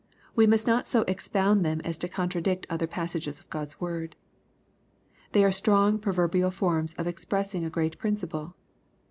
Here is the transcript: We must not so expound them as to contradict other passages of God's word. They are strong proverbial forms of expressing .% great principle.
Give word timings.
We 0.35 0.47
must 0.47 0.65
not 0.65 0.87
so 0.87 1.01
expound 1.03 1.63
them 1.63 1.79
as 1.81 1.95
to 1.99 2.07
contradict 2.09 2.65
other 2.71 2.87
passages 2.87 3.39
of 3.39 3.47
God's 3.51 3.79
word. 3.79 4.15
They 5.33 5.43
are 5.43 5.51
strong 5.51 5.99
proverbial 5.99 6.49
forms 6.49 6.95
of 6.95 7.05
expressing 7.05 7.61
.% 7.05 7.61
great 7.71 7.99
principle. 7.99 8.55